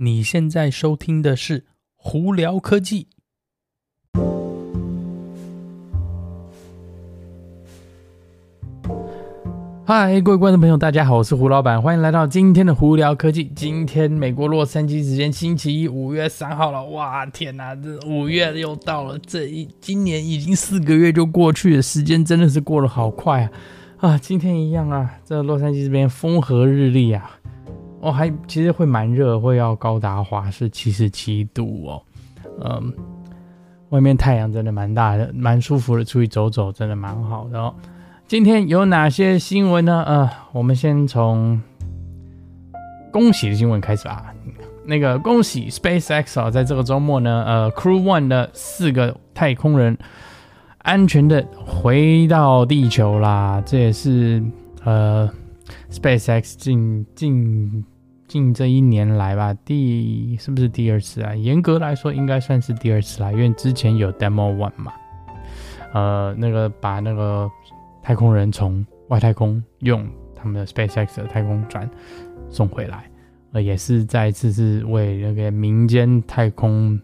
[0.00, 1.58] 你现在收听的是
[1.96, 3.08] 《胡聊科技》。
[9.84, 13.46] 嗨，各位观众朋友，大家好，我是胡老板，欢迎来到今天的《胡聊科技》。
[13.56, 16.84] 今天美国洛杉矶时间星期一，五月三号了。
[16.90, 23.50] 哇，天哪，这五月又到了，这一今年已经四个月就过去了，时间真的是过得好快啊！
[23.96, 27.37] 啊，今天一样啊，这洛杉矶这边风和日丽啊。
[28.00, 32.02] 哦，还其实会蛮热，会要高达华氏七十七度哦。
[32.60, 32.92] 嗯，
[33.88, 37.74] 外面太阳真的蛮大的，蛮舒服的，出去走走真的蛮好的哦。
[38.28, 40.04] 今天有哪些新闻呢？
[40.06, 41.60] 呃，我们先从
[43.10, 44.32] 恭喜的新闻开始啊。
[44.86, 49.98] 那个恭喜 SpaceX 啊，在这个周末呢，呃，Crew One 的四个太空人
[50.78, 53.60] 安全的回到地球啦。
[53.66, 54.40] 这也是
[54.84, 55.28] 呃。
[55.90, 57.84] SpaceX 近近
[58.26, 61.34] 近这一年来吧，第是不是第二次啊？
[61.34, 64.92] 严格来说，应该算是第二次啦，因为之前有 Demo One 嘛，
[65.94, 67.50] 呃，那个把那个
[68.02, 71.88] 太空人从外太空用他们的 SpaceX 的太空船
[72.50, 73.10] 送回来，
[73.52, 77.00] 呃，也是再一次是为那个民间太空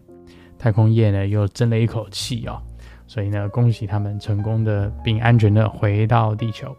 [0.59, 2.61] 太空业呢又争了一口气哦，
[3.07, 6.75] 所以呢，恭喜他们成功的并安全的回到地球。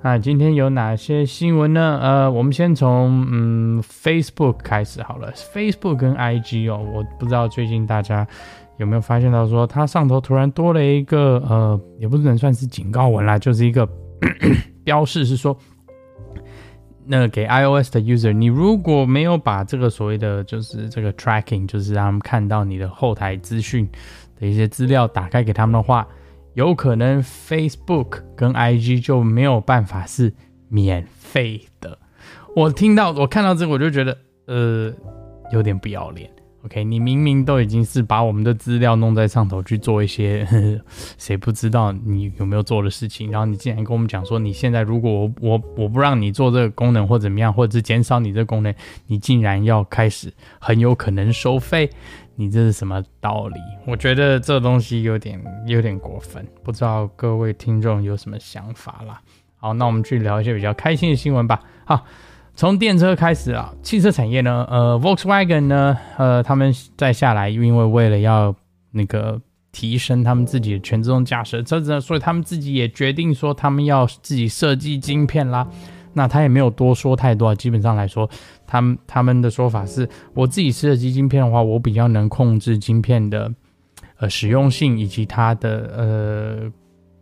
[0.00, 1.98] 那今天有哪些新闻呢？
[2.00, 5.32] 呃，我们先从嗯 Facebook 开始好了。
[5.32, 8.24] Facebook 跟 IG 哦，我不知道最近大家
[8.76, 13.88] 有没有发现到说，它上头突然多了一个呃，也不能算是警告文啦，就是一个
[14.84, 15.58] 标示，是说，
[17.04, 23.88] 那给 iOS 的 user，你如果没有把这个所谓的就是这个 tracking，就是让他们看到你的后台资讯
[24.38, 26.06] 的一些资料打开给他们的话。
[26.54, 30.32] 有可能 Facebook 跟 IG 就没有办法是
[30.68, 31.98] 免费的。
[32.56, 34.92] 我听到我看到这个我就觉得，呃，
[35.52, 36.28] 有点不要脸。
[36.64, 40.46] OK，你明明都已经是把我们的资料弄在上头去做一些
[41.16, 48.74] 谁不知道你有没有做的事情，然后你竟然跟我们讲说，你现在如果我我我不让你做这个功能或怎么样，或者是减少你这功能，
[49.06, 51.88] 你竟然要开始很有可能收费。
[52.40, 53.58] 你这是什么道理？
[53.84, 59.20] 我觉得这东西有点有点过分，不知道各位听众有什么想法啦？
[59.56, 61.60] 好，那我们去聊一些比较开心的新闻吧。
[61.84, 62.04] 好，
[62.54, 68.54] 从电车开始啊，汽车产业呢，呃，Volkswagen 呢，呃，他们再下来，因为为了要
[68.92, 69.40] 那个
[69.72, 75.66] 提升他们自己的全自动驾驶车子呢，所以他们自己也决定说，他们要自己设计晶片啦。
[76.14, 78.28] 那他也没有多说太多，基本上来说，
[78.68, 83.50] 他们他们的说法是，我自己设计晶片的话，我比较能控制晶片的
[84.18, 86.72] 呃实用性以及它的呃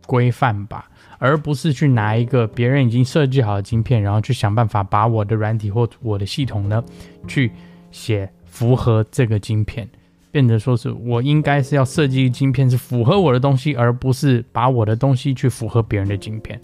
[0.05, 6.83] 规范吧，而不是去拿一个别人已经设计好的晶片，然后去想办法把我的软体或我的系统呢
[7.25, 7.49] 去
[7.89, 9.89] 写符合这个晶片，
[10.31, 16.61] 变得说是我应该是要设计晶片是符合我的东西，而不是把我的东西去符合别人的晶片，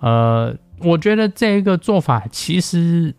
[0.00, 0.54] 呃。
[0.80, 3.14] 我觉得这一个做法其实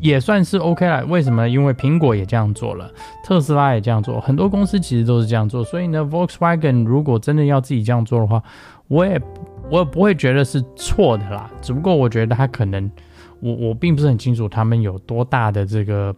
[0.00, 1.04] 也算是 OK 了。
[1.06, 1.48] 为什么？
[1.48, 2.90] 因为苹果也这样做了，
[3.24, 5.62] 特斯拉也这样做，很多公司其实都是这样做。
[5.64, 8.42] 所以呢，Volkswagen 如果真的要自己这样做的话，
[8.88, 9.20] 我也
[9.70, 11.50] 我也不会觉得是错的啦。
[11.60, 12.90] 只不过我觉得他可能，
[13.40, 16.14] 我我并不是很清楚他们有多大的这个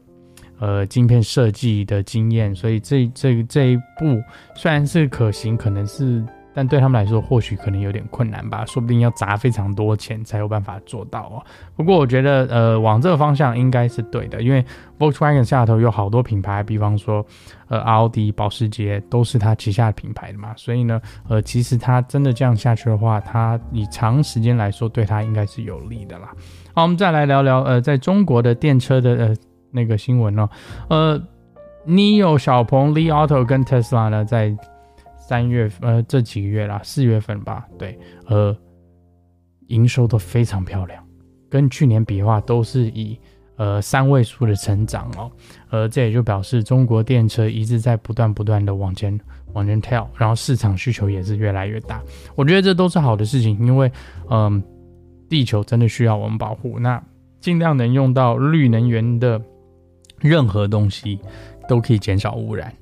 [0.59, 4.23] 呃晶片设计的经验，所以这这这一步
[4.55, 6.25] 虽然是可行，可能是。
[6.59, 11.39] 但对他们来说，或许可能有点困难吧，说不定要砸非常多钱才有办法做到哦。
[11.77, 14.65] 不过我觉得，呃，往这个方向应该是对的，因为
[14.99, 17.25] Volkswagen 下头有好多品牌，比方说，
[17.69, 26.33] 呃，奥迪、保时捷都是他旗下的品牌的嘛，所以呢，呃，其实他真的这样下去的话，他以长时间来说，对他应该是有利的啦。
[26.75, 29.37] 好，我们再来聊聊，呃，在中国的电车的呃
[29.71, 30.49] 那个新闻哦，
[30.91, 31.23] 呃
[31.87, 34.53] ，NIO 小鹏、Li Auto 跟 Tesla 呢在。
[35.29, 37.99] 三月呃，这几个月啦，四月份吧，对，
[38.29, 38.57] 呃，
[39.67, 41.05] 营收都非常漂亮，
[41.51, 43.21] 跟去年比的话，都是以
[43.57, 45.31] 呃三位数的成长哦，
[45.69, 49.21] 呃，这也就表示中国电车一直在不断不断的往前
[49.53, 52.03] 往前跳，然后市场需求也是越来越大，
[52.35, 53.93] 我觉得这都是好的事情，因为
[54.31, 54.63] 嗯、
[55.29, 57.05] 地球真的需要我们保护，那
[57.39, 59.39] 尽量能用到绿能源的
[60.21, 61.21] 任何东西，
[61.69, 62.73] 都可以减少污染。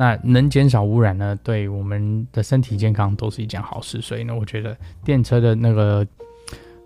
[0.00, 4.00] 那能减少污染呢，对我们的身体健康都是一件好事。
[4.00, 4.74] 所以呢，我觉得
[5.04, 6.06] 电车的那个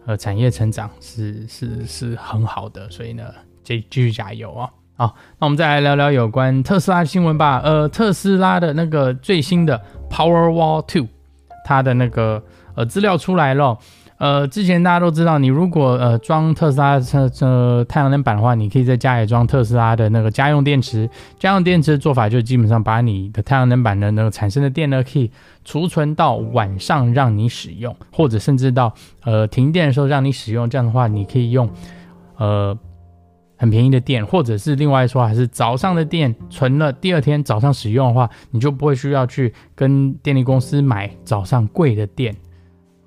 [0.04, 2.90] 呃产业成长是是是很好的。
[2.90, 3.32] 所以呢，
[3.62, 4.68] 继继续加油啊！
[4.96, 7.60] 好，那我们再来聊聊有关特斯拉新闻吧。
[7.62, 9.80] 呃，特斯拉的那个最新的
[10.10, 11.06] Powerwall Two，
[11.64, 12.42] 它的那个
[12.74, 13.78] 呃资料出来了。
[14.24, 21.06] 呃，之前大家都知道，你如果呃装特斯拉的呃太阳能板的话，你可以在家里装特斯拉的那个家用电池。
[21.38, 25.30] 家用电池的做法就基本上把你的太阳能板的那个产生的电呢，可以
[25.62, 28.94] 储存到晚上让你使用，或者甚至到
[29.24, 30.70] 呃停电的时候让你使用。
[30.70, 31.68] 这样的话，你可以用
[32.38, 32.74] 呃
[33.58, 42.34] 很便宜的电，或者是另外说还是早上的电存了，第二天早上使用的话，你就不会需要去跟电力公司买早上贵的电。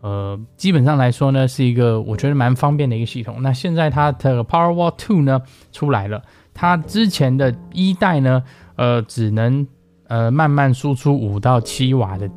[0.08, 3.42] 呃，基本上来说呢，是一个我觉得蛮方便的一个系统。
[3.42, 5.42] 那现在它的 Powerwall Two 呢
[5.74, 6.24] 出来了，
[6.54, 8.42] 它之前的一代呢，
[8.78, 9.68] 呃，只能
[10.08, 12.30] 呃慢慢输出五到七瓦的，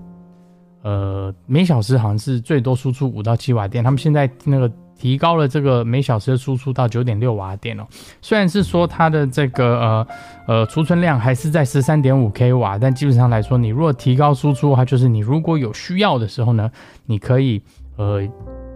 [0.82, 3.84] 呃，每小时好像是最多输出五到七瓦电。
[3.84, 4.68] 他们现在那个。
[5.00, 7.86] 提高了这个每小时的输出到九点六瓦电哦，
[8.20, 10.06] 虽然是说它的这个呃
[10.46, 16.70] 呃储存量还是在十三点五 k 瓦，但基本上来说，你如果提高输出的话，就是你如果有需要的时候呢，
[17.06, 17.62] 你可以
[17.96, 18.20] 呃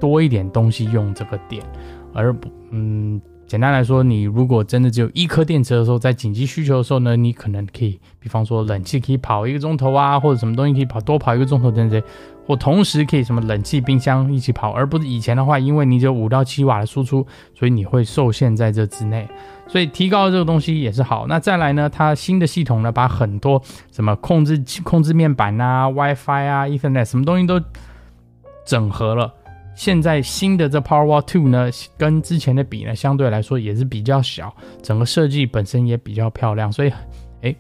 [0.01, 1.63] 多一点东西用这个电，
[2.15, 3.21] 而不嗯。
[3.47, 12.03] 简单来说，你如果真的只有一颗电池的时候，在紧急需求的时候呢，你可能可以，比方说冷气可以跑一个钟头啊，或者什么东西可以跑多跑一个钟头等等，
[12.47, 19.29] 或同时可以什么冷气、冰箱一起跑，而不是以前的话，因为你只有五到七瓦的输出，所以你会受限在这之内。
[19.67, 21.27] 所以提高这个东西也是好。
[21.27, 23.63] 那再来呢，它新的系统呢，把很多
[23.93, 27.61] 什么控制控制面板啊、WiFi 啊、Ethernet 什么东西都
[28.65, 29.33] 整合了。
[29.75, 31.69] 现在新的这 Powerwall 2呢，
[31.99, 36.93] 跟之前的比呢，相对来说也是比较小，整个设计本身也比较漂亮，所以，
[37.41, 37.57] 诶，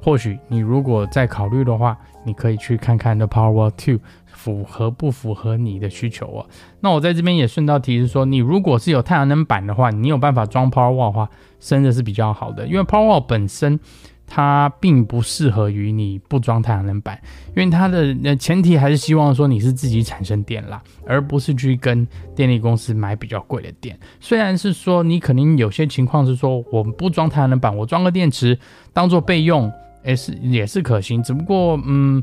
[0.00, 6.46] 或许你如果再考虑的话，你可以去看看这 Powerwall 2符合不符合你的需求啊。
[6.80, 13.80] 那我在这边也顺道提示说，你如果是有太阳能板的话，你有办法装 Powerwall 的话，真的是比较好的，因为 Powerwall 本身。
[14.28, 17.18] 它并不适合于你不装太阳能板，
[17.56, 23.98] 因为它的呃前提还是希望说你是自己产生电啦，而不是去跟电力公司买比较贵的电。
[24.20, 28.58] 虽然是说你可能有些情况是说我不装太阳能板，我装个电池
[28.92, 29.72] 当做备用，
[30.04, 31.22] 也是也是可行。
[31.22, 32.22] 只不过嗯，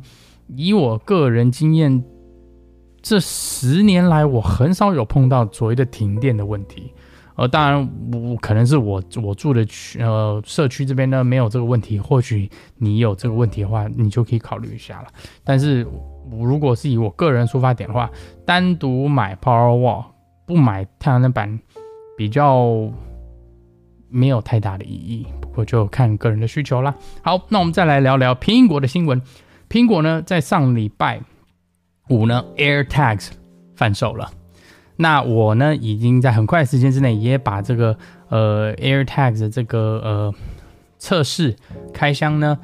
[0.56, 2.04] 以我个人经验，
[3.02, 6.94] 这十年来我很少有碰到所谓的停电的问题。
[7.36, 15.08] 呃，当然，我可能是我我住的区呃社区这边呢没有这个问题，或许你有这个问题的话，你就可以考虑一下了。
[15.44, 15.86] 但是，
[16.32, 18.10] 如果是以我个人出发点的话，
[18.46, 20.06] 单独买 Powerwall
[20.46, 21.60] 不买太阳能板，
[22.18, 22.90] 比较
[24.10, 25.28] 没有太大的意义。
[25.42, 26.96] 不过就看个人的需求啦。
[27.22, 29.22] 好，那我们再来聊聊苹果的新闻。
[29.70, 31.22] 苹果呢，在上礼拜
[32.10, 33.32] 五呢，AirTags
[33.76, 34.32] 贩售了。
[34.98, 37.98] 那我呢，已经在很快的时间之内也把这个
[38.30, 40.34] 呃 AirTags 的这个呃
[40.98, 41.56] 测试
[41.94, 42.58] 开箱呢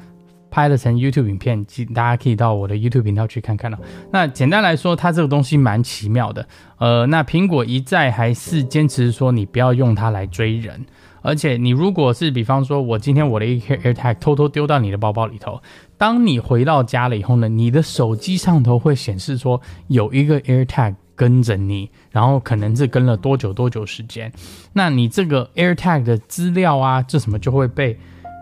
[0.50, 1.64] 拍了成 YouTube 影片，
[1.94, 3.78] 大家可以到我的 YouTube 频道去看看哦。
[4.10, 6.46] 那简单来说，它这个东西蛮奇妙的。
[6.78, 10.86] 呃，那苹果一再还是坚持说你不要用它来追人，
[11.20, 15.60] 而且你如果是比方说我今天我的一个 AirTag 偷偷丢到你的包包里头，
[15.98, 20.94] 当你回到家了以后呢，你的手机上头会显示说有一个 AirTag。
[21.22, 24.32] 跟着你，然后可能是跟了多久多久时间，
[24.72, 27.96] 那你这个 AirTag 的资料啊，这什么就会被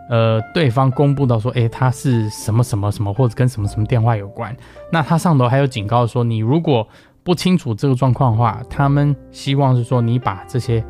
[0.09, 4.57] 呃对方公布到说，诶，他是什么什么什么，或者跟什么什么电话有关。
[4.91, 6.87] 那他上头还有警告说，你如果
[7.21, 10.83] 不清楚这个状况的话，他们希望是说你把这些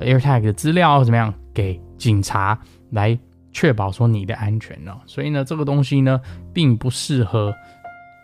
[0.00, 2.58] AirTag 的资料怎么样给警察
[2.90, 3.16] 来
[3.52, 4.92] 确保说你的安全呢？
[5.06, 6.20] 所以呢，这个东西呢，
[6.52, 7.54] 并不适合，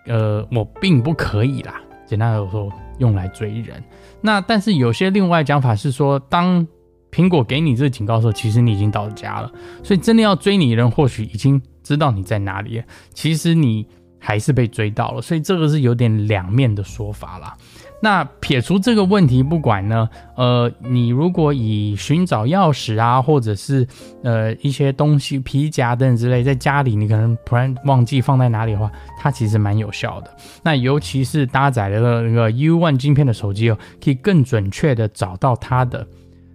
[0.07, 1.81] 呃，我并不可以啦。
[2.09, 2.69] 简单来说。
[2.99, 3.83] 用来追人，
[4.21, 6.67] 那但是有些另外讲法是说，当
[7.11, 9.51] 苹果给你这个警告的时候，其实你已经到家了，
[9.83, 12.83] 所以真的要追你的人或许已经知道你在哪里，
[13.13, 13.87] 其实你
[14.19, 17.57] 还是被追到了，所以这个是有点两面的说法啦。
[18.05, 20.07] 那撇除这个问题不管呢，
[20.37, 23.89] 呃，你如果以寻找钥匙啊，或者是
[24.23, 30.31] 呃一些东西、皮夹等等之类，在家里你可能突然忘记放在哪里的话，它其实蛮有效的。
[30.63, 36.07] 那尤其是搭载了那个 U1 晶片的手机哦，可以更准确的找到它的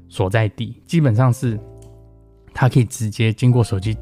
[0.07, 1.59] 所在地，基本上是
[2.53, 3.97] 它可以直接经过手机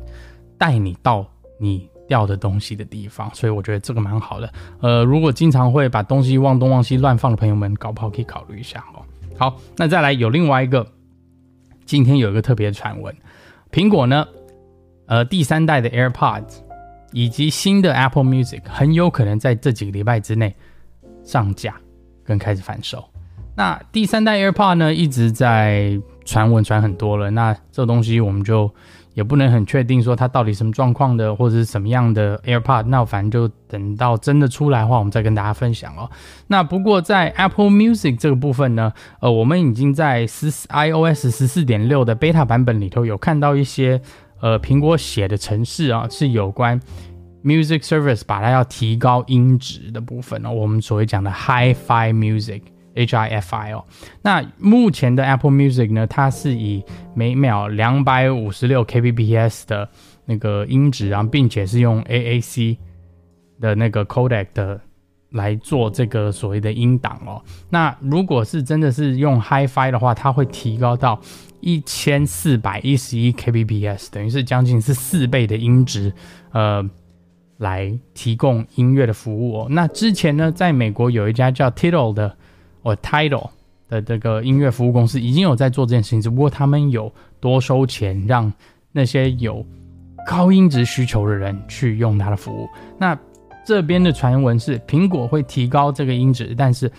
[0.57, 1.25] 带你到
[1.57, 1.89] 你。
[2.07, 4.51] 掉的东西的地方，所以我觉得这个蛮好的。
[4.79, 9.03] 呃，如果经常会把东西忘东忘西乱放的朋友们，搞不好可以考虑一下哦。
[9.37, 10.87] 好，那再来有另外一个，
[11.85, 13.13] 今天有一个特别的传闻，
[13.71, 14.25] 苹果呢，
[15.05, 16.59] 呃，第三代的 AirPods
[17.11, 20.55] 以及新的 Apple Music 很有可能在这几个礼拜之内
[21.23, 21.75] 上架
[22.23, 23.03] 跟开始贩售。
[23.55, 28.73] 那第三代 AirPod 呢，一直在传闻传很多了，那这东西我们就。
[29.17, 32.83] 也不能很确定说它到底什么状况的，或者是什么样的 AirPod。
[32.83, 36.07] 那反正就等到真的出来的话，我们再跟大家分享哦。
[36.45, 43.99] 那不过在 Apple Music 这个部分呢，呃，我们已经在十 iOS 十四点六的 Beta 版本里头有看到一些
[44.39, 46.79] 呃苹果写的程式啊，是有关
[47.43, 52.61] Music Service 把它要提高音质的部分哦，我们所谓讲的 Hi-Fi Music。
[53.05, 53.85] HIFI 哦，
[54.23, 59.87] 那目前的 Apple Music 呢，它是以每秒两百五十六 kbps 的
[60.25, 62.77] 那个音质，然后并且是用 AAC
[63.59, 64.81] 的那个 codec 的
[65.29, 67.41] 来做这个所谓的音档哦。
[67.69, 71.19] 那如果是真的是用 HiFi 的话，它会提高到
[71.61, 76.11] 一千四百一十一 kbps，等于是将近是四倍的音质，
[76.51, 76.83] 呃，
[77.57, 79.67] 来提供音乐的服务哦。
[79.69, 82.35] 那之前呢，在美国有一家叫 Tidal 的。
[82.87, 83.49] 我 title
[83.89, 88.51] 的这个音乐服务公司已经有在做这件事情，只不过他们有多收钱，让
[88.93, 89.65] 那些有
[90.25, 92.65] 高音质需求的人去用它的服务。
[92.97, 93.17] 那
[93.65, 96.89] 这边的传闻是苹果会提高这个音质，但是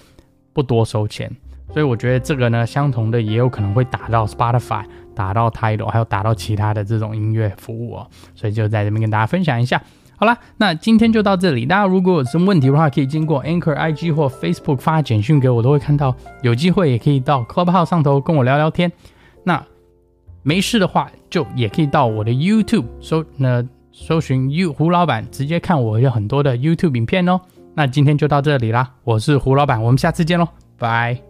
[0.52, 1.34] 不多收钱。
[1.72, 8.10] 所以我觉得这个呢，相同的也有可能会打到 Spotify，打到 Title，还有打到其他的这种音乐服务哦。
[8.34, 9.82] 所以就在这边跟大家分享一下。
[10.20, 11.64] 好啦，那今天就到这里。
[11.64, 16.14] 大家如果有什么问题的话，可以经过 Anchor IG 或 Facebook 发简讯给我，都会看到。
[16.42, 18.90] 有机会也可以到 Clubhouse 上头跟我聊聊天。
[19.44, 19.64] 那
[20.42, 27.40] 没事的话，就也可以到我的 YouTube 搜，那搜寻 You 胡老板，直接看我有很多的 YouTube 影片哦。
[27.74, 31.27] 那今天就到这里啦，我是胡老板，我们下次见喽，拜。